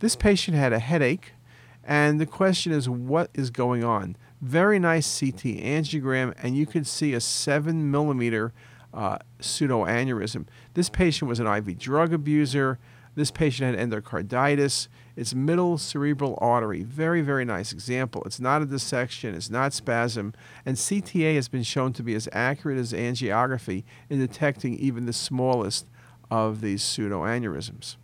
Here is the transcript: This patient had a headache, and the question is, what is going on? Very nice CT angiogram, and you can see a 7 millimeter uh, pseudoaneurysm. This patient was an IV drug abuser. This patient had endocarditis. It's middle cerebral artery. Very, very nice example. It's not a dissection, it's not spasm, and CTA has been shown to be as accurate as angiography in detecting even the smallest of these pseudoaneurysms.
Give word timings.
This 0.00 0.16
patient 0.16 0.56
had 0.56 0.72
a 0.72 0.78
headache, 0.78 1.34
and 1.84 2.18
the 2.18 2.24
question 2.24 2.72
is, 2.72 2.88
what 2.88 3.30
is 3.34 3.50
going 3.50 3.84
on? 3.84 4.16
Very 4.40 4.78
nice 4.78 5.20
CT 5.20 5.60
angiogram, 5.60 6.34
and 6.42 6.56
you 6.56 6.64
can 6.64 6.84
see 6.84 7.12
a 7.12 7.20
7 7.20 7.90
millimeter 7.90 8.54
uh, 8.94 9.18
pseudoaneurysm. 9.40 10.46
This 10.72 10.88
patient 10.88 11.28
was 11.28 11.38
an 11.38 11.46
IV 11.46 11.78
drug 11.78 12.14
abuser. 12.14 12.78
This 13.14 13.30
patient 13.30 13.76
had 13.76 13.90
endocarditis. 13.90 14.88
It's 15.16 15.34
middle 15.34 15.76
cerebral 15.76 16.38
artery. 16.40 16.82
Very, 16.82 17.20
very 17.20 17.44
nice 17.44 17.70
example. 17.70 18.22
It's 18.24 18.40
not 18.40 18.62
a 18.62 18.66
dissection, 18.66 19.34
it's 19.34 19.50
not 19.50 19.74
spasm, 19.74 20.32
and 20.64 20.78
CTA 20.78 21.34
has 21.34 21.48
been 21.48 21.62
shown 21.62 21.92
to 21.92 22.02
be 22.02 22.14
as 22.14 22.26
accurate 22.32 22.78
as 22.78 22.94
angiography 22.94 23.84
in 24.08 24.18
detecting 24.18 24.78
even 24.78 25.04
the 25.04 25.12
smallest 25.12 25.90
of 26.30 26.62
these 26.62 26.82
pseudoaneurysms. 26.82 27.96